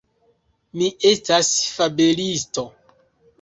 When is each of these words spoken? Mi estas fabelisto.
Mi 0.79 0.87
estas 1.09 1.51
fabelisto. 1.75 2.65